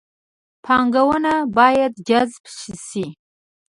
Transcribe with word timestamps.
پانګونه 0.65 1.33
باید 1.57 1.93
جذب 2.07 2.43
شي 2.87 3.05